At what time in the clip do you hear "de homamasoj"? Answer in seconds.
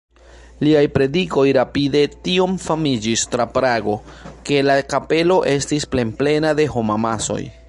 6.63-7.43